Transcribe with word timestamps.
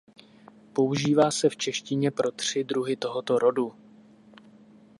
Používá 0.73 1.31
se 1.31 1.49
v 1.49 1.57
češtině 1.57 2.11
pro 2.11 2.31
tři 2.31 2.63
druhy 2.63 2.95
tohoto 2.95 3.39
rodu. 3.39 3.73